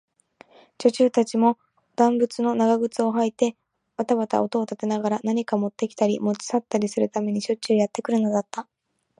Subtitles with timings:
[0.79, 1.59] 女中たちも、
[1.95, 3.55] 男物の長靴をはいて
[3.97, 8.67] ばたばた音を立てながら、何かをもってきたり、もち去ったりするためにしょっちゅうやってくるのだった。